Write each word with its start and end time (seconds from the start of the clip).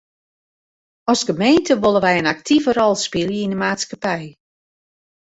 As 1.11 1.21
gemeente 1.27 1.73
wolle 1.83 1.99
wy 2.03 2.13
in 2.21 2.31
aktive 2.33 2.69
rol 2.73 2.93
spylje 3.05 3.41
yn 3.45 3.53
de 3.53 3.59
maatskippij. 3.61 4.23